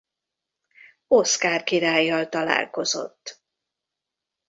[1.07, 3.41] Oszkár királlyal találkozott.